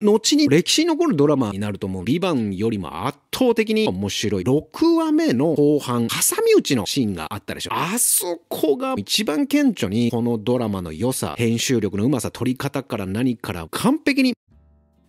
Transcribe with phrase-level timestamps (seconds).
[0.00, 2.04] 後に歴史に残るドラマになると思う。
[2.04, 4.44] ビバンよりも圧倒的に面白い。
[4.44, 7.70] 6話目の後半、挟み撃ちのシーンがあったでしょ。
[7.74, 14.34] あそこが一番顕著にこのドラマの良さ、編集力のうまさ、撮り方から何から完璧に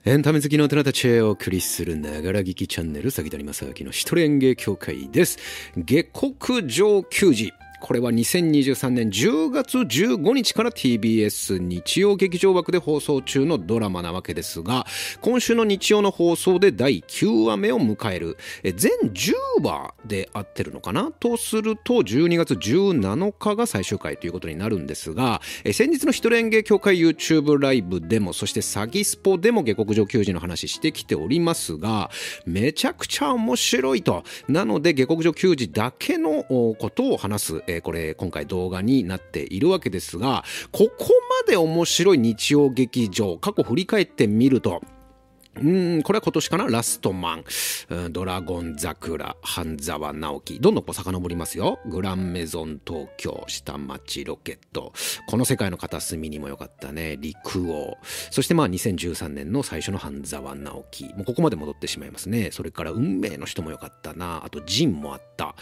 [0.05, 5.37] エンタメ好きの大人たちへお送りするながら聞きチャンネル、崎谷正明の一人演芸協会です。
[5.77, 7.51] 下克上球児。
[7.79, 14.85] これは2023年10月15日から TBS 日曜劇場枠で放送中のドラマなわけですが、
[15.21, 18.37] 今週の日曜の放送で第9話目を迎える。
[18.63, 21.11] え全10話で合ってるのかな？
[21.19, 32.11] とすると、12月17日が最終回ということになるんですが、え先日の一人演芸協会 YouTube ライブでも、そして詐欺スポでも下克上球児の話してきておりますが、
[32.45, 34.23] めちゃくちゃ面白いと。
[34.47, 41.09] なので下克上球児だけのことを話すえ、これ今回動画になっているわけですが、ここ
[41.45, 44.81] まで面白い日曜劇場、過去振り返ってみると、
[45.55, 46.67] うん、これは今年かな？
[46.67, 47.43] ラストマン、
[47.89, 50.59] うん、ドラゴン桜、半沢直樹。
[50.59, 51.79] どんどんこう遡りますよ。
[51.87, 54.93] グランメゾン東京、下町ロケット。
[55.27, 57.17] この世界の片隅にもよかったね。
[57.17, 57.97] 陸王。
[58.31, 61.05] そしてまあ2013年の最初の半沢直樹。
[61.15, 62.51] もうここまで戻ってしまいますね。
[62.51, 64.43] それから運命の人もよかったな。
[64.45, 65.55] あとジンもあった。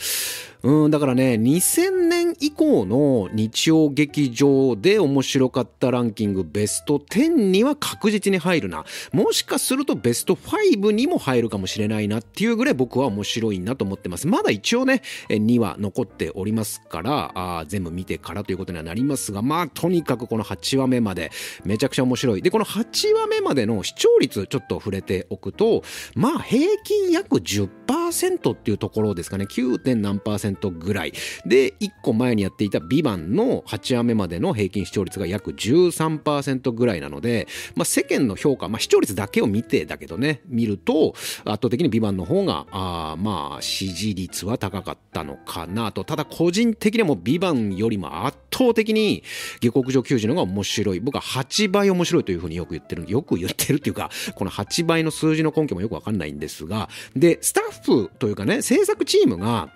[0.64, 8.83] うん、だからね、2000年以降の日曜劇場で面白かったランキングベスト10には確実に入るな。
[9.14, 14.28] もしかするるとベスト5にも入るかもしれないなっていうぐらい僕は面白いなと思ってます。
[14.28, 21.31] まだ一応ね、2話残っておりますから、あ全部見てからということにはなりますが、まあとにかくこの8話目まで
[21.64, 22.42] めちゃくちゃ面白い。
[22.42, 25.83] で、この8話目までの視聴率ちょっと触れておくと、
[26.16, 29.78] まあ平均約10%っていうところですかね、9.
[29.80, 31.14] 点何ぐらい。
[31.45, 41.14] で、1個前にやっていたビバンの8話目までの平均視聴率が約13%ぐらいなので、まあ世間の評価、まあ視聴率だけを見てだけどね、見ると、
[41.46, 46.04] 圧倒的にビバンの方が、あまあ、支持率は高かったのかなと。
[46.04, 49.23] ただ、個人的にはもうビバンよりも圧倒的に、
[49.61, 51.00] 下克上球児の方が面白い。
[51.00, 59.70] 僕は8倍面白いというふうによく言ってる、よく言ってるっていうか、この8倍の数字の根拠もよくわかんないんですが、で、スタッフというかね、制作チームが、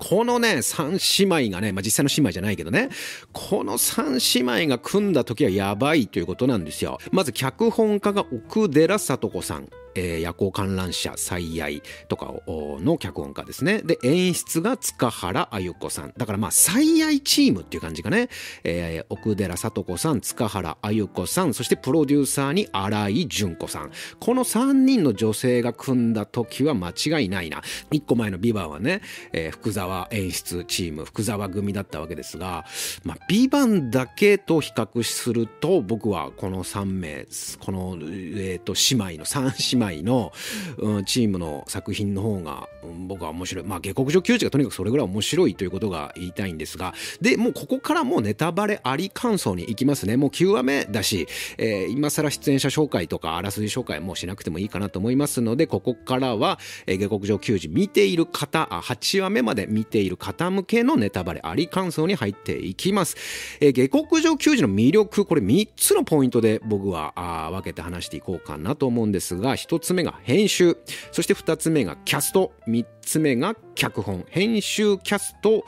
[0.00, 2.88] このね、三姉妹がね、まあ、実際の姉妹じゃないけどね、
[3.32, 6.98] この三姉妹が組んだ時はやばいということなんですよ。
[7.12, 9.68] まず脚本家が奥寺聡子さん。
[9.94, 13.82] えー、夜行観覧車最愛とかの脚本家ですね。
[13.82, 16.12] で、演出が塚原あゆ子さん。
[16.16, 18.28] だからまあ最愛チームっていう感じかね。
[18.64, 23.90] えー、奥寺聡子さん、塚原あゆ子さん、そしてプロデューサーに新井純子さん。
[24.18, 27.62] この3人の女性が組んだ時は間違いないな。
[27.90, 29.02] 1個前のビバンはね、
[29.32, 32.64] えー、福沢演出チーム、福沢組だったわけですが、
[33.04, 37.26] まあ、ビバンだけと比較すると、僕はこの3名、
[37.58, 40.32] この、え、ー、と、姉妹の3姉妹妹の、
[40.78, 43.64] うん、チームの作品の方が、うん、僕は面白い。
[43.64, 50.16] まあ、下克上球児がとにかくそれぐらい面白いということが言いたいんですが、で、もうここからもうネタバレあり感想に行きますね。
[50.16, 51.26] もう9話目だし、
[51.58, 63.16] えー、今更出演者紹介とかあらすじ紹介もしなくてもいいかなと思いますので、ここからは、えー、下克上球児見ている方、8話目まで見ている方向けのネタバレあり感想に入っていきます。
[63.60, 70.76] えー、下克上球児の魅力、これ3つのポイントで僕はあ分けて話していこうかなと思うんですが、1 1つ目が編集、
[71.12, 75.64] そして2つ目がキャスト、3つ目が脚本、編集、キャスト、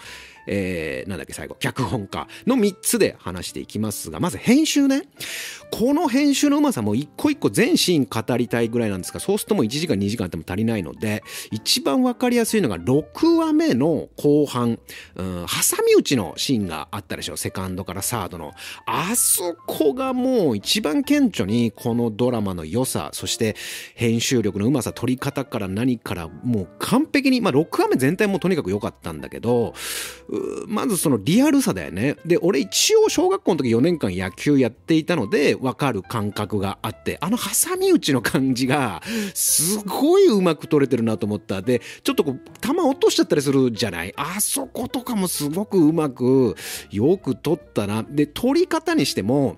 [0.46, 5.02] えー、なんだっけ最後、脚本家の3つで話していきますが、まず編集ね。
[5.70, 14.78] この編集のうまさも一個一個全シーン語りたいぐらいなんですが、そうするともう1時間2時間あっても足りないので、一番わかりやすいのが6話目の後半、
[15.14, 17.36] うん、挟み撃ちのシーンがあったでしょ。
[17.36, 18.52] セカンドからサードの。
[18.86, 23.56] あそこがもう一番顕著にこのドラマの良さ、そして
[23.94, 29.72] 編集力のうまさ、撮り方から何からもう完璧に、まあ6話目全体もとにかく良かったんだけど、
[30.66, 32.16] まずそのリアルさだよね。
[32.26, 39.02] で、俺一応小学校の時4年間野球やっていたのでわかる感覚があって、あの挟み撃ちの感じが
[39.32, 41.62] すごいうまく取れてるなと思った。
[41.62, 44.12] で、ちょっとこう、球落としちゃったりするじゃない？
[44.16, 46.54] あそことかもすごくうまく
[46.90, 48.04] よく取ったな。
[48.06, 49.56] で、取り方にしても、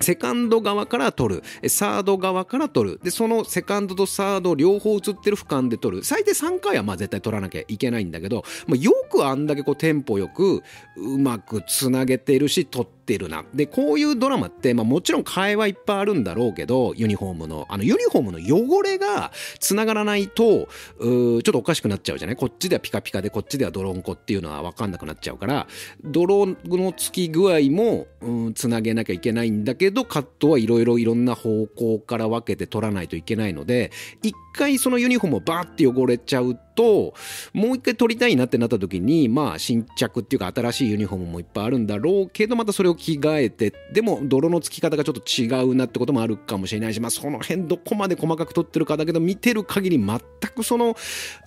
[0.00, 1.68] セカンド側から取る。
[1.68, 3.00] サード側から取る。
[3.02, 6.04] で、そのセカンドとサード両方映ってる俯瞰で取る。
[6.04, 10.62] 最低3回はまあ絶対取らなきゃいけないんだけど、まあ、よくあんだけこうテンポよく
[10.96, 13.44] うまくつなげてるし、取ってってるな。
[13.52, 19.30] で、こういうドラマって、まあもちろん替えはいっぱいあるんだろうけど、ユニフォームの、あのユニフォームの汚れが
[19.60, 20.68] 繋がらないと、
[20.98, 22.36] うちょっとおかしくなっちゃうじゃない？
[22.36, 25.66] こっちではピカピカで、こっちでは泥んこっていうのはわかんなくなっちゃうから、
[26.02, 33.90] 泥のつき具合も、うん、つなげなきゃいけないんだけど、カットはいろいろいろんな方向から分けて取らないといけないので、
[34.22, 37.14] 一回そのユニフォームをバーって汚れちゃうと、
[37.52, 50.20] もう一回取りたいなってなった時に、まあ新着っていうか新しいユニフォームもいっぱいあるんだろうけど、またそれを着替えて、でも泥のつき方がちょっと違うなってこともあるかもしれないし、まあその辺どこまで細かく取ってるかだけど、見てる限り全
[50.54, 50.96] くその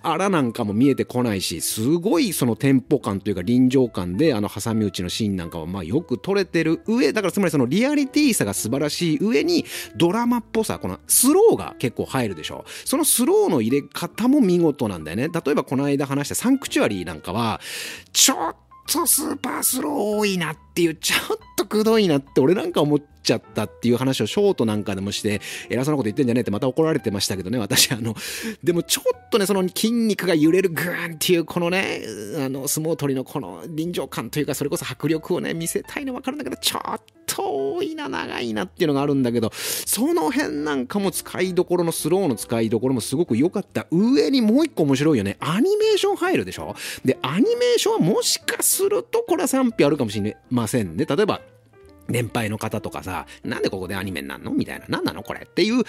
[0.02, 9.64] 粗なんかも見えてこないし、すごいそのテンポ感というか臨場感で、あの挟み撃ちのシーンなんかはまあよく撮れてる上、だからつまりそのリアリティさが素晴らしい上に、
[9.96, 12.64] ドラマっぽさ、このスローが結構入るでしょ。
[12.86, 15.28] そのスローの入れ方も見事なんだよね。
[15.28, 17.60] 例えばこの間話したサンクチュアリーなんかは、
[18.12, 18.56] ちょっ
[18.86, 28.14] とスーパースロー多いなっていう、ちょっとくどいなって俺なんか思っちゃったっていう話をショートなんかでもして、偉そうなこと言ってんじゃねえってまた怒られてましたけどね、私あの、
[28.64, 32.02] でもちょっとね、その筋肉が揺れるグーンっていうこのね、
[32.38, 43.86] あの、相撲取りのこの臨場感というか、それこそ迫力をね、見せたいの分かるんだけど、ちょっと多いな、長いなっていうのがあるんだけど、その辺なんかも使いどころのスローの使いどころもすごく良かった。
[43.90, 45.36] 上にもう一個面白いよね。
[45.40, 46.74] アニメーション入るでしょ？
[47.04, 51.04] で、アニメーションはもしかするとこれは賛否あるかもしれませんね。
[51.04, 51.40] 例えば、
[52.08, 54.50] 年配の方とかさ、なんでここでアニメになんの？
[54.50, 54.86] みたいな。
[54.88, 55.84] 何なのこれっていう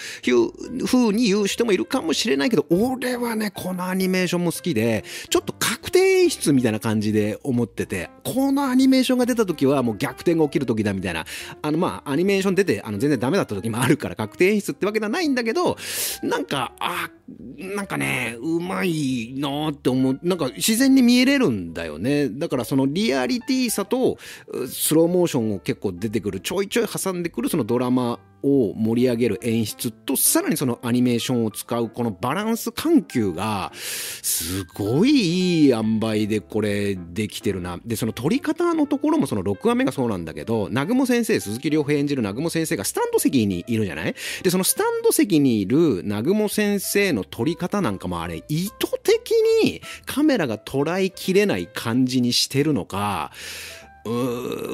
[0.84, 5.54] 風に言う人もいるかもしれないけど、俺はね、このアニメーションも好きで、ちょっと
[6.00, 11.26] 定演出みたいな感じで思ってて、このアニメーションが出た時はもう逆転が起きる時だみたいな。
[11.62, 15.76] あの、まあ、アニメーション出て、あの、全然ダメだった時もあるから確定演出ってわけではないんだけど、
[16.22, 17.10] なんか、あ、
[17.56, 20.20] なんかね、うまいなって思う。
[20.22, 22.28] なんか自然に見えれるんだよね。
[22.28, 24.18] だからそのリアリティさと
[24.66, 37.78] スローモーションを結構出てくる、ちょいちょい挟んでくるそのドラマを盛り上げる演出と、さらにそのアニメーションを使うこのバランス緩急が、すごいいい塩梅でこれできてるな。
[37.84, 44.14] で、その撮り方のところもその6話目がそうなんだけど、南雲先生、鈴木亮平演じる南雲先生がスタンド席にいるじゃない？
[44.42, 48.72] で、そのスタンド席にいる南雲先生の撮り方なんかもあれ、意図
[49.02, 49.32] 的
[49.64, 53.32] にカメラが捉えきれない感じにしてるのか、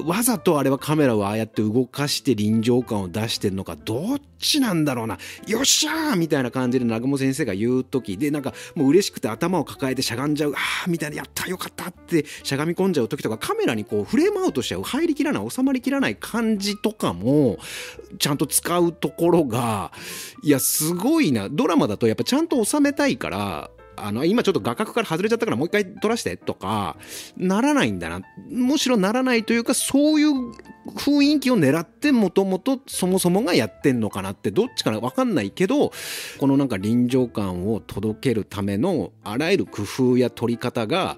[0.05, 5.19] わざとあれはカメラをああやって動かして臨場感を出してんのか、どっちなんだろうな。
[5.46, 17.58] よっしゃーみたいな感じで南雲先生が言う時で、なんかもう嬉しくて頭を抱えてしゃがんじゃう、あーみたいな、やったよかったってしゃがみ込んじゃう時とか、カメラにこうフレームアウトしちゃう、入りきらない、収まりきらない感じとかも、
[18.19, 19.90] ちゃんと使うところが、
[20.43, 21.49] いや、すごいな。
[21.49, 26.96] ドラマだとやっぱちゃんと収めたいから、あの、今ちょっと画角から外れちゃったからもう一回撮らしてとか、
[27.37, 28.20] ならないんだな。
[28.48, 30.32] むしろならないというか、そういう
[30.94, 35.93] 雰囲気を狙ってもともとそもそもがやってんのかなってどっちかなわかんないけど、
[36.38, 41.16] このなんか臨場感を届けるためのあらゆる工夫や撮り方が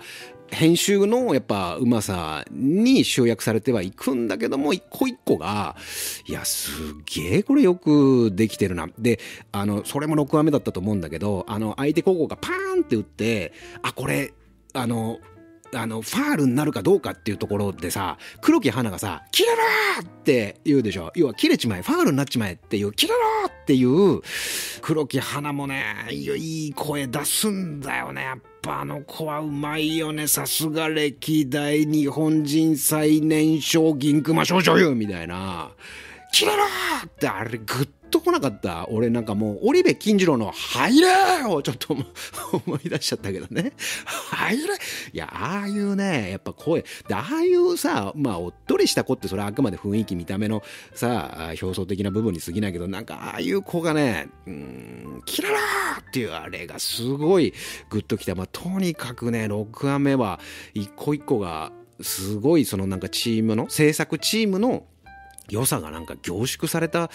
[0.51, 5.77] 編集のやっぱうまさに集約されてはいくんだけども、一個一個が、
[6.27, 6.73] いや、す
[7.07, 8.89] げえこれよくできてるな。
[8.99, 9.21] で、
[9.53, 13.53] あの、それも6話目だったと思うんだけど、あの、相手高校がパーンって打って、
[13.83, 14.33] あ、これ、
[14.73, 15.19] あの、
[15.75, 19.63] あの、ファールになるかどうかっていうところでさ、黒木花がさ、切れろ
[20.03, 21.13] って言うでしょ。
[21.15, 24.23] 要は切れちまえ、ファールになっちまえっていう、切れろっていう、
[24.81, 30.29] 黒木花もね、いい声出すんだよね、やっぱあの子はうまいよね。
[30.29, 35.71] さすが歴代日本人最年少銀熊少女優みたいな。
[36.31, 36.65] キレろ
[37.07, 38.87] ってあれグッと来なかった。
[38.89, 43.73] 俺なんかもう、織部金次郎の入れをちょっと思い出しちゃったけどね。
[44.07, 44.75] 入れ
[45.13, 46.85] いや、ああいうね、やっぱ声。
[47.09, 50.63] で、ああいうさ、まあ、おっとりした子ってそれはあくまで雰囲気、見た目の
[50.95, 57.53] さ、表層的な部分に過ぎないけど、なんかああいう子がね、うん、キララーっていうあれがすごい
[57.91, 58.35] グッときた。
[58.35, 60.41] まあ、とにかくね、6話目は
[60.75, 64.85] 一個一個がすごいそのなんかチームの、制作チームの
[65.51, 67.11] 良さがなんか凝縮された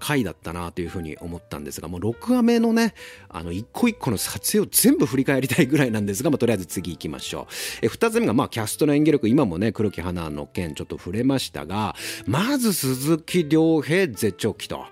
[0.00, 2.94] 回だったなというふうに思ったんですが、もう6話目のね、
[3.28, 7.46] あの、一個一個の撮影を全部振り返りたいぐらいなんですが、まあ、とりあえず次行きましょ
[7.82, 7.86] う。
[7.86, 11.94] え、二つ目が、まあ、キャストの演技力、今もね、黒木花の件ちょっと触れましたが、
[12.26, 14.84] まず鈴木亮平絶頂期と。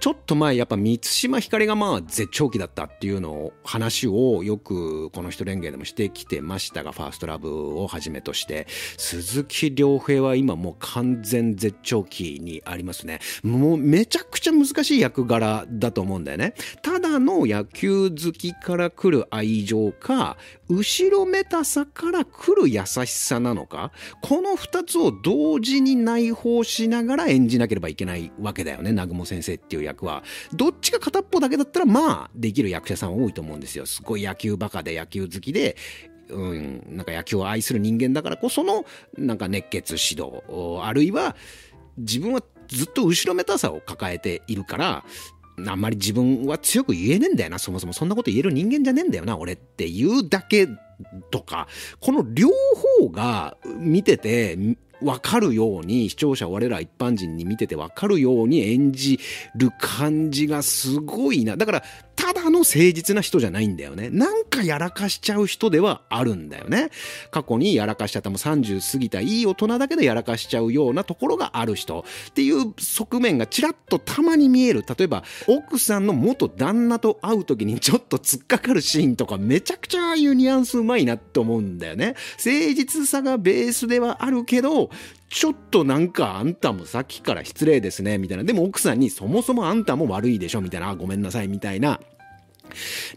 [0.00, 8.66] ちょっと前、やっぱ三島ひかりがまあ、絶頂期だったっていうのを、話をよくこの人連芸でもしてきてましたが、ファーストラブをはじめとして、
[8.98, 13.20] 鈴木亮平は今もう完全絶頂期にありますね。
[13.42, 16.54] もうめちゃくちゃ難しい役柄だと思うんだよね。
[16.82, 20.36] ただの野球好きから来る愛情か、
[20.68, 30.22] 後ろめたさから来る優しさなのか、この二つを同時に内包しながら演じなければいけないわけだよね、南雲先生っていう役は。
[30.54, 33.86] どっちか片っぽだけだったら、まあ、できる役者さん多いと思うんですよ。
[33.86, 35.76] すごい野球バカで野球好きで、
[36.30, 38.86] うん、なんか野球を愛する人間だからこその、
[39.18, 40.42] なんか熱血指導、
[40.82, 41.36] あるいは、
[41.98, 45.04] 自分はずっと後ろめたさを抱えているから、
[45.66, 50.68] あんまり自分は強く言えねえんだよな、そもそもそんなこと言える人間じゃねえんだよな、俺っていうだけ
[51.30, 51.68] とか、
[52.00, 52.48] この両
[53.00, 54.58] 方が見てて、
[55.02, 59.18] わかるように、視聴者我ら一般人に見ててわかるように演じ
[59.54, 61.56] る感じがすごいな。
[61.56, 61.84] だから、
[62.34, 64.10] ただの誠実な人じゃないんだよね。
[64.10, 66.90] なんかやらかしちゃう人ではあるんだよね。
[67.30, 74.84] 過去にやらかしちゃったもう30過ぎたいい大人だけどやらかしちゃうようなところがある人っていう側面がちらっとたまに見える。
[74.86, 82.14] 例えば、奥さんの元旦那と会う時にちょっと突っかかるシーンとかめちゃくちゃああいうニュアンスうまいなって思うんだよね。
[82.44, 84.90] 誠実さがベースではあるけど、
[85.28, 88.44] ちょっとなんかあんたもさっきから失礼ですね、みたいな。
[88.44, 90.94] でも奥さんにそもそもあんたも悪いでしょ、みたいな。
[90.94, 92.00] ごめんなさい、みたいな。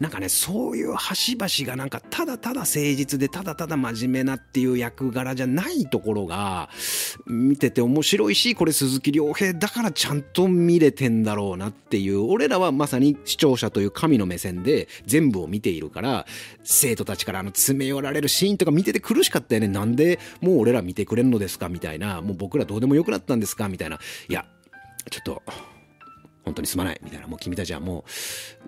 [0.00, 6.68] なんかね、そういう端々がなんかただただ誠実でただただ真面目なっていう役柄じゃないところが
[7.26, 16.26] 見てて面白いし、これ鈴木亮平だからちゃんと見れてんだろうなっていう、俺らはまさに視聴者という神の目線で全部を見ているから、
[16.64, 19.68] 生徒たちからあの詰め寄られるシーンとか見てて苦しかったよね。
[19.68, 21.68] なんでもう俺ら見てくれんのですか？
[21.68, 23.68] みたいな、もう僕らどうでもよくなったんですか？
[23.68, 23.98] みたいな。
[24.28, 24.46] いや、
[25.10, 25.42] ちょっと、
[26.48, 28.04] 本当にすまない、みたいな、もう君たちはも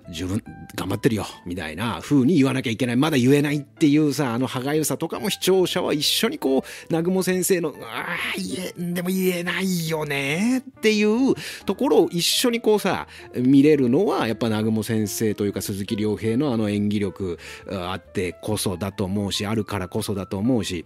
[0.08, 0.42] う十分
[0.74, 11.34] 頑張ってるよ、みたいな風に言わなきゃいけない、まだ言えないっていうさ、あの歯がゆさとかも視聴者は一緒にこう、南雲先生の、ああ、言え、でも言えないよね、っていう
[11.64, 17.38] ところを一緒にこうさ、見れるのは、やっぱ南雲先生というか鈴木亮平のあの演技力
[17.70, 20.84] あってこそだと思うし、あるからこそだと思うし、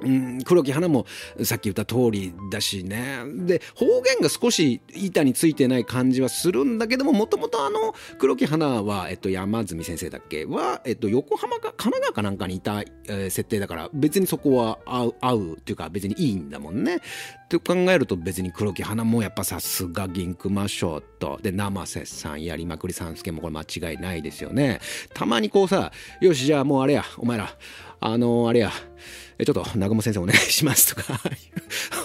[0.00, 1.06] うん、黒木花も
[1.42, 3.18] さっき言った通りだしね。
[3.46, 10.44] で、方言が少し板についてない感じはするんだけども、もともとあの、黒木花は、えっと、山住先生だっけ？
[10.44, 16.98] は、えっと、横浜か神奈川かなんかにいた、えー、設定だから、別にそこは合う、合うっていうか別にいいんだもんね。
[17.48, 24.80] って考えると別に黒木花もやっぱさすが銀熊賞と、で、生瀬さん、やりまくりさんすけもこれ間違いないですよね。
[25.14, 25.90] たまにこうさ、
[26.20, 27.48] よし、じゃあもうあれや、お前ら、
[28.00, 28.70] あのー、あれや、
[29.38, 31.18] え、ちょっと、南雲先生お願いしますとか、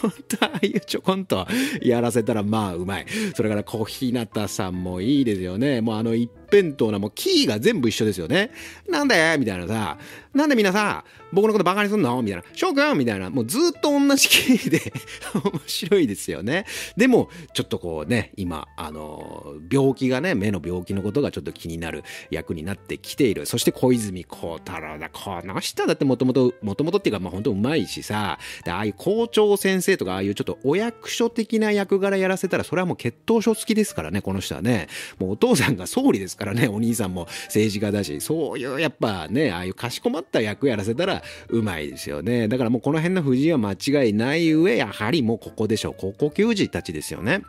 [0.01, 1.45] 本当ああいうちょこんと
[1.81, 3.05] やらせたらまあうまい。
[3.35, 5.81] それから小日向さんもいいですよね。
[5.81, 8.51] もうあの一辺倒なもうキーが全部一緒ですよね。
[8.89, 9.35] なんで？
[9.39, 9.97] みたいなさ、
[10.33, 12.21] なんでみんなさ、僕のことバカにすんの？
[12.21, 12.43] みたいな。
[12.53, 12.97] 翔くん？
[12.97, 13.29] みたいな。
[13.29, 14.93] もうずっと同じキーで
[15.33, 16.65] 面白いですよね。
[16.95, 23.45] でも、ちょっとこうね、今、あの、病気がね、目の病気のことがちょっと気になる役になってきている。
[23.45, 25.09] そして小泉孝太郎だ。
[25.09, 34.87] この人だってもともと、もともとっていうか、まあ本当うまいしさ、ああいう校長先生とか、ああいうちょっとお役所的な役柄やらせたら、それはもう血統書付きですからね、この人はね。
[35.19, 42.47] もうお父さんが総理ですからからね、 お兄さんも政治家だし、そういうやっぱね、ああいうかしこまった役やらせたらうまいですよね。
[42.47, 45.95] だからもうこの辺の藤井は間違いない上、やはりもうここでしょう。
[45.97, 47.43] 高校球児たちですよね。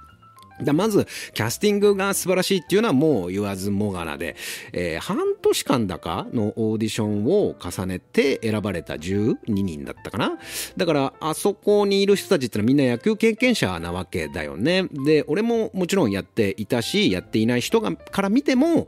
[0.63, 4.37] だまず、キャスティングが素晴らしいっていうのはもう言わずもがなで、
[4.73, 10.39] えー、半年間だかのオーディションを重ねて選ばれた12人だったかな。
[10.77, 14.85] だから、あそこにいる人たちってのはみんな野球経験者なわけだよね。
[14.93, 18.87] で、俺ももちろんやっていたし、やっていない人がから見ても、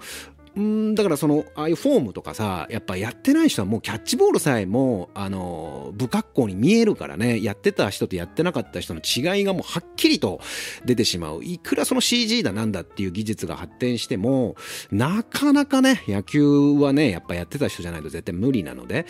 [0.57, 7.43] うんだからそのああいうフォームとかさやっぱやってない人はもうキャッチボールさえもあの不格好に見えるからね。
[7.43, 10.41] やってた人とやってなかった人の違いがもうはっきりと
[10.85, 11.45] 出てしまう。
[11.45, 14.57] いくらその CG だなんだっていう技術が発展しても
[14.91, 16.47] なかなかね野球
[16.81, 19.07] はねやっぱやってた人じゃないと絶対無理なので、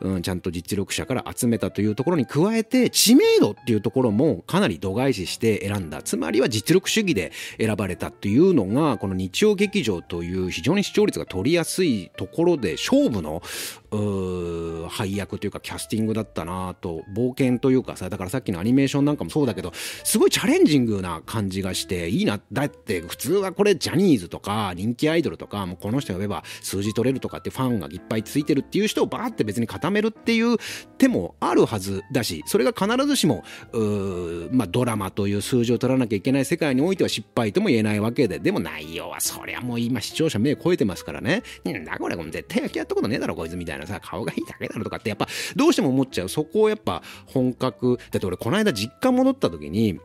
[0.00, 6.02] うん、ちゃんと実力者から集めたというところに加えて知名度っていうところもかなり度外視して選んだ。
[6.02, 13.42] つまりは実力主義で選ばれたというのがこの日曜劇場という非常に視聴率が取りやすいところで勝負の
[13.90, 30.56] 配役というかキャスティングだったなと冒険というかさだからさっきのアニメーションなんかもそうだけどすごいチャレンジングな感じがしていいなだって普通はこれジャニーズとか人気アイドルとかもうこの人呼べば数字取れるとかってファンがいっぱいついてるっていう人をバーって別に固めるっていう
[30.98, 33.42] 手もあるはずだしそれが必ずしも
[33.72, 46.28] うまあ、ドラマという数字を取らなきゃいけない世界においては失敗とも言えないわけででも内容はそりゃもう今視聴者目超えてますからねなんだこれ絶対野球やったことねえだろこいつみたいななさ、顔がいいだけだろとかってやっぱどうしても思っちゃう。
[46.28, 50.00] そこをやっぱ本格、だって俺この間実家戻った時に、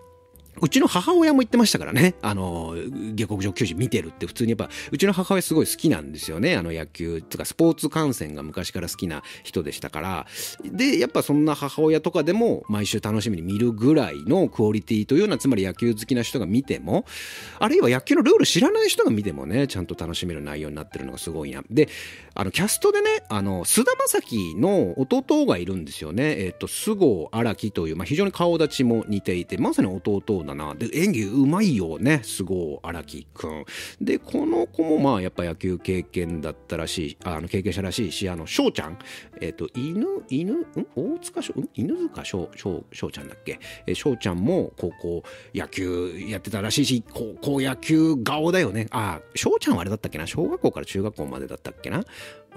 [0.61, 2.15] うちの母親も言ってましたからね。
[2.21, 2.75] あの、
[3.13, 6.55] 下克上球児見てるって普通にやっぱ、うちの母親すごい好きなんですよね。
[6.55, 10.27] あの野球とかスポーツ観戦が昔から好きな人でしたから。
[10.63, 17.05] で、やっぱそんな母親とかでも毎週楽しみに見るぐらいのクオリティというのは、つまり野球好きな人が見ても、
[17.59, 21.63] あるいは野球のルール知らない人が見てもね、ちゃんと楽しめる内容になってるのがすごいな。
[21.69, 21.89] で、
[22.33, 26.35] あの、キャストでね、あの、菅田将暉の弟がいるんですよね。
[26.45, 30.75] えっ、と、菅生荒木という、まあ、非常に顔立ちも似ていて、まさに弟だな。
[30.75, 33.65] で、演技うまいよね、すごい荒木くん。
[34.01, 38.99] で、この子もまあやっぱ野球経験だったらしい、あの経験者らしいし、あの、翔ちゃん、
[39.41, 40.65] えっ、ー、と、犬、犬、ん？
[40.95, 41.69] 大塚翔、ん？
[41.73, 43.59] 犬塚翔、翔、翔ちゃんだっけ？
[43.87, 45.23] えー、翔ちゃんも高校
[45.53, 48.87] 野球やってたらしいし、高校野球顔だよね。
[48.91, 49.05] あ。
[49.05, 50.25] あ、翔ちゃんはあれだったっけな？
[50.25, 52.03] 小学校から中学校までだったっけな？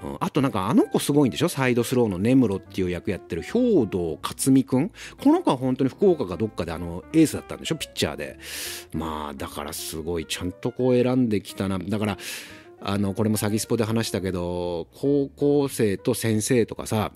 [0.01, 1.49] うん、あとなんかあの子すごいんでしょ？
[1.49, 4.91] サイドスローの根室っていう役やってる兵藤克美くん？
[5.21, 7.75] この子は本当に福岡かどっかであのエースだったんでしょ？
[7.75, 8.39] ピッチャーで。
[8.93, 11.79] まあだからすごいちゃんとこう選んできたな。
[11.79, 12.17] だから
[12.81, 17.11] あのこれも詐欺スポで話したけど高校生と先生とかさ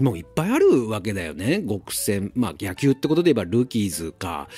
[0.00, 1.62] もういっぱいあるわけだよね。
[1.66, 2.32] 極戦。
[2.34, 4.48] まあ野球ってことで言えばルーキーズか。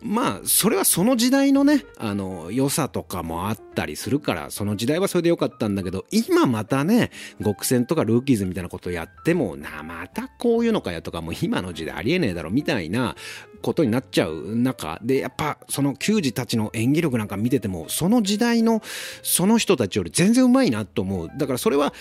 [0.00, 7.10] まあそれはその時代のね、あの、良さとかもあったりするから、その時代はそれでよかったんだけど、今またね、
[7.42, 13.16] 極戦とかルーキーズみたいなことやっても、な、またこういうのかよとか、もう今の時代ありえねえだろみたいな
[13.62, 18.82] ことになっちゃう中で、やっぱその球児たちの演技力なんか見てても、その時代の
[19.22, 21.30] その人たちより全然うまいなと思う。
[21.36, 21.92] だからそれは、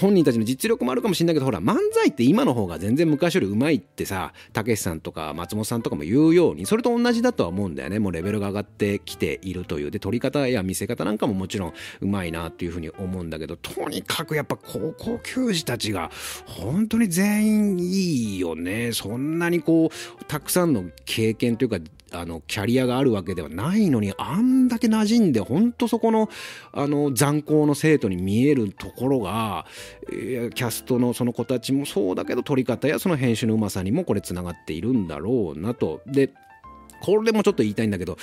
[0.00, 7.98] 本人たちの実力もあるかもしれないけど、ほら、漫才って今の方が全然昔よりうまいってさ、たけしさんとか松本さんとかも言うように、それと同じだとは思うんだよね。
[7.98, 9.90] もうレベルが上がってきているという。
[9.90, 16.10] で、撮り方や見せ方なんかももちろんうまいなっていうふうに思うんだけど、とにかくやっぱ高校球児たちが
[16.46, 18.92] 本当に全員いいよね。
[18.92, 21.78] そんなにこう、たくさんの経験というか、
[22.12, 26.28] あの、キャリアがあるわけではないのに、あんだけ馴染んで、ほんとそこの、
[26.72, 29.66] あの、残高の生徒に見えるところが、
[30.08, 36.00] キャストのその子たちもそうだけど、撮り方やその編集のうまさにもこれ繋がっているんだろうなと。
[36.06, 36.30] で、
[37.00, 38.16] これもちょっと言いたいんだけど、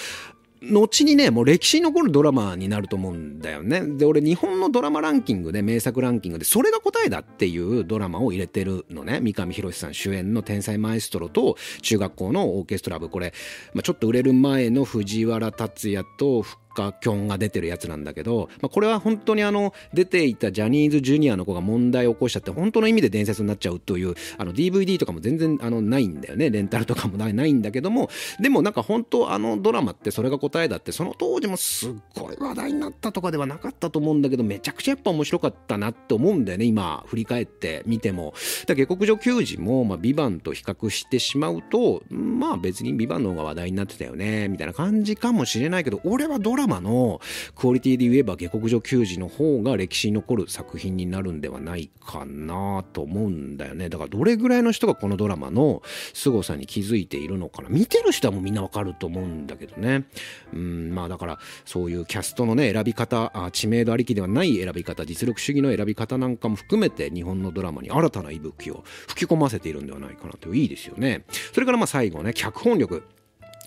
[0.72, 3.82] 後にね、もう歴史に残るドラマになると思うんだよね。
[3.82, 9.20] で、俺日本のドラマランキングで、名作ランキングで、それが答えだっていうドラマを入れてるのね。
[9.22, 13.10] 三上博史さん主演の天才マエストロと中学校のオーケストラ部。
[13.10, 13.34] これ、
[13.74, 16.44] まあ、ちょっと売れる前の藤原竜也と
[16.76, 26.50] かキョンが出てるやつなんだけど、まあ、これは本当にあの出ていたジャニーズジュニアの子が問題を起こしちゃって本当の意味で伝説になっちゃうというあの DVD とかも全然あのないんだよね。
[26.52, 28.10] レンタルとかもないんだけども。
[28.40, 36.66] でもなんか本当あのドラマってそれが答えだってその当時もすっごい話題になったとかではなかったと思うんだけどめちゃくちゃやっぱ面白かったなって思うんだよね。
[36.66, 38.34] 今振り返ってみても。
[38.68, 47.20] だ下克上球児も、まあ、ビバンと比較してしまうとまあ別にビバンの方が話題になってたよねみたいな感じかもしれないけど俺はドラマの
[47.56, 53.90] クオリティで言えば下克上球児の方が歴史に残る作品になるんではないかなと思うんだよね。
[53.90, 55.82] だからどれぐらいの人がこのドラマの
[56.14, 57.70] 凄さに気づいているのかな。
[57.70, 60.06] 見てる人はもうみんなわかると思うんだけどね。
[60.54, 70.54] うんまあだからそういうキャストのね選び方あ知名度ありきではない選び方実力主義の選び方なんかも含めて日本のドラマに新たな息吹を吹き込ませているんではないかなと。
[70.54, 71.26] いいですよね。
[71.54, 73.04] それからまあ最後ね脚本力。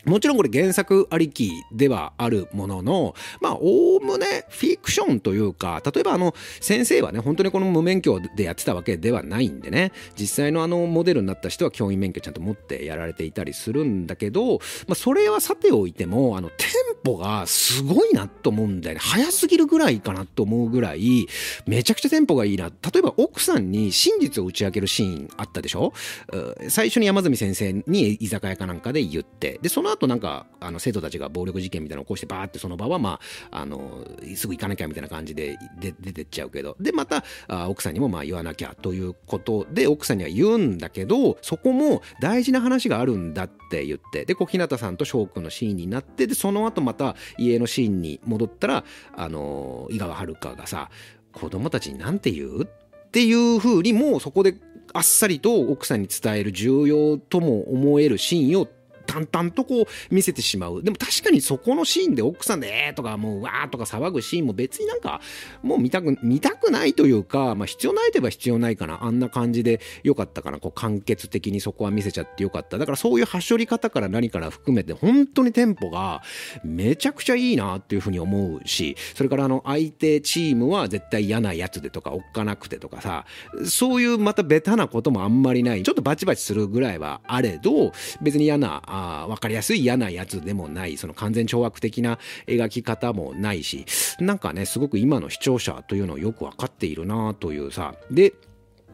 [0.04, 19.00] もちろんこれ原作ありきではあるものの、まあ、おおむねフィクションというか、例えばあの、先生はね、本当にこの無免許でやってたわけではないんでね、実際のあの、モデルになった人は教員免許ちゃんと持ってやられていたりするんだけど、まあ、それはさておいても、あの、テンポがすごいなと思うんだよね。
[19.02, 21.26] 早すぎるぐらいかなと思うぐらい、
[21.66, 22.68] めちゃくちゃテンポがいいな。
[22.68, 25.92] 例えば奥さんに真実を打ち明けるシーンあったでしょ？
[26.68, 34.06] 最初に山住先生に居酒屋かなんかで言って、で、その後なんかあの生徒たちが暴力事件みたいなのを起こしてバーってその場はまああの
[34.36, 36.76] すぐ行かなきゃみたいな感じで出てっちゃうけど。
[36.78, 48.84] でまたあ奥さんにもまあ言わなきゃということで奥さんには言うんだけどそこも大事な話があるんだって言ってで小日向さんと翔くんのシーンになってでその後また家のシーンに戻ったら
[49.16, 50.90] あの井川遥がさ
[51.32, 52.64] 子供たちに何て言う？
[52.64, 52.66] っ
[53.10, 54.54] ていう風にもうそこで
[54.92, 58.68] あっさりと奥さんに伝える重要とも思えるシーンを
[59.08, 60.82] 淡々とこう見せてしまう。
[60.82, 65.20] でも確かにそこのシーンで奥さんでえーとかもうわーとか騒ぐシーンも別になんか
[65.62, 69.02] もう見たく、見たくないというか、まあ必要ないといえば必要ないかな。
[69.02, 70.58] あんな感じでよかったかな。
[70.58, 72.76] こう完結的にそこは見せちゃってよかった。
[72.76, 76.22] だからそういう端折り方から何から含めて本当にテンポが
[76.62, 83.24] めちゃくちゃいいなっていうふうに思うし、それからあの相手チームは絶対嫌なやつでとかおっかなくてとかさ、
[83.64, 85.82] そういうまたベタなこともあんまりない。
[85.82, 93.86] ちょっとバチバチするぐらいはあれど、別に嫌なあわかりやすい嫌なやつでもない、その完全懲悪的な描き方もないし、
[94.20, 98.34] なんかね、すごく今の視聴者というのをよくわかっているなというさ、で、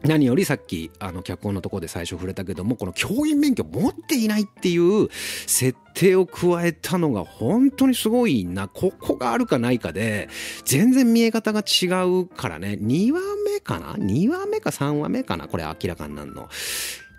[0.03, 5.09] 何よりさっきあの脚本のところで最初触れたけどもこの教員免許持っていないっていう
[5.47, 10.29] 設定を加えたのが本当にすごいなここがあるかないかで
[10.63, 12.77] 全然見え方が違うからね。
[12.79, 15.47] 2話目かな？2話目か3話目かな？
[15.47, 16.49] これ明らかになるの。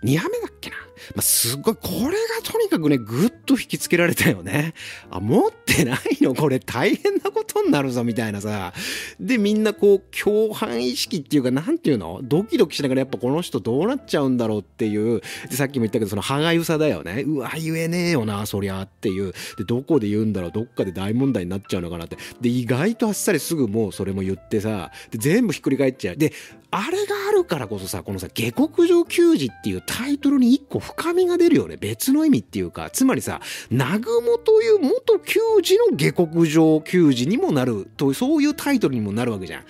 [0.02, 0.76] 2話目だっけな？
[1.14, 4.72] まあ、すごい、これがとにかくね、ぐっと引きつけられたよね。
[5.10, 6.34] あ、持ってないの？
[6.34, 8.72] これ大変なことになるぞ、みたいなさ。
[9.20, 12.20] で、みんなこう、共犯意識っていうか、なんていうの？
[12.22, 15.20] ドキドキしながらやっぱこの人どうなっちゃうんだろうっていう。
[15.50, 17.24] で、さっきも言ったけど、その歯がゆさだよね。
[17.26, 19.32] うわ、言えねえよな、そりゃっていう。
[19.58, 20.52] で、どこで言うんだろう？
[20.52, 22.16] どっかで大問題になっちゃうのかなって。
[22.40, 26.16] で、意外とあっさりすぐもうそれも言ってさ、で、全部ひっくり返っちゃう。
[26.16, 26.32] で、
[26.70, 31.76] あれがあるからこそさ、このさ、下克上球児っていうタイトルに一個深みが出るよね。
[31.76, 39.64] 別の意味っていうか、つまりさ、南雲という元球児の下克上球児にもなると、そういうタイトルにもなるわけじゃん。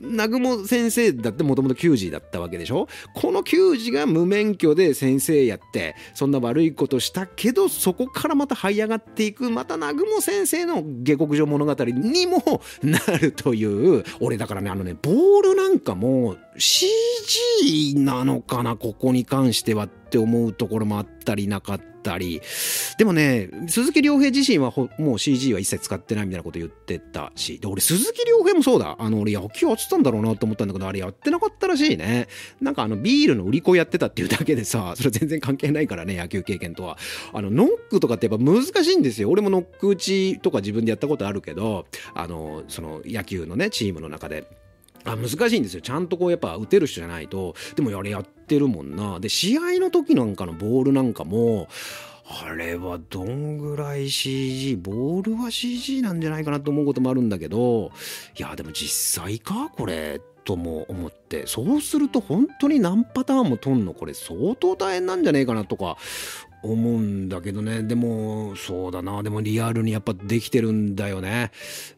[0.00, 2.88] 南雲先生だってもともと球児だったわけでしょ？
[3.14, 22.42] この球児が無免許で先生やってそんな悪いことしたけどそこからまた這い上がっていくまた南雲先生の下克上物語にもなるという俺だからねあのねボールなんかも CG なのかなここに関してはって思うところもあったりなかったり。
[22.98, 27.58] でもね鈴木亮平自身はもう CG は一切使ってないみたいなこと言ってたし。
[27.58, 28.96] で俺鈴木亮平もそうだ。
[28.98, 32.28] あの俺野球やってたんだろうなと思ったんだけどあれやってなかったらしいね。
[32.60, 36.98] なんかあのビールの売り子やってたっていうだけでさそれ全然関係ないからね野球経験とは。
[37.32, 39.30] あのノックとかってやっぱ難しいんですよ。
[39.30, 44.59] 俺もノック打ちとか自分でやったことあるけどあのその野球のねチームの中で。
[45.04, 45.80] あ難しいんですよ。
[45.80, 47.54] ちゃんとこうやっぱ打てる人じゃないと。
[47.74, 49.20] でもあれやってるもんな。
[49.20, 51.68] で、試合の時なんかのボールなんかも、
[52.44, 57.90] あれはどんぐらい CG、ボールは CG なんじゃないかなと思うこともあるんだけど、
[58.38, 59.70] いや、でも実際か？
[59.74, 63.94] これ、とも思って、そうすると本当に何パターンも取んの？
[63.94, 65.96] これ相当大変なんじゃねえかなとか
[66.62, 67.82] 思うんだけどね。
[67.82, 69.22] でも、そうだな。
[69.22, 71.50] でもリアルにやっぱできてるんだよね。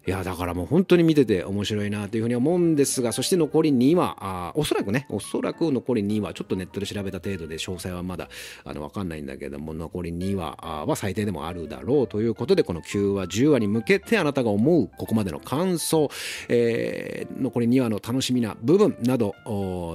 [0.06, 8.28] いや、だからもう本当に見てて面白いなというふうに思うんですが、そして残り2話、あおそらくね、おそらく残り2話、ちょっとネットで調べた程度で詳細はまだ
[8.64, 16.10] あのわかんないんだけども、残り2話は最低でもあるだろうということで、この9話、10話に向けてあなたが思うここまでの感想、
[16.48, 19.34] えー、残り2話の楽しみな部分など、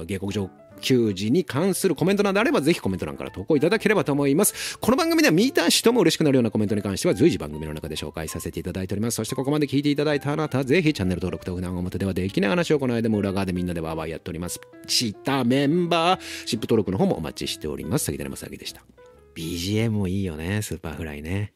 [0.06, 4.78] 下克上球児に関するコメントなどあればぜひコメント欄から投稿いただければと思います。
[4.78, 9.16] この番組では見た人も嬉しくなるようなコメントに関しては随時番組の中で紹介させていただいております。
[9.16, 14.60] そしてここまで聞いていただいたあなた、ぜひチャンネル登録と普段表ではできない話をこの間も裏側でみんなでワーワーやっております。
[14.86, 18.06] したメンバーシップ登録の方もお待ちしております。
[18.06, 18.82] 杉田正明でした。
[19.34, 21.52] BGM もいいよね、スーパーフライね。